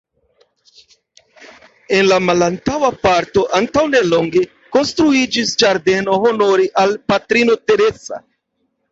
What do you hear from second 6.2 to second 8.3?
honore al Patrino Teresa.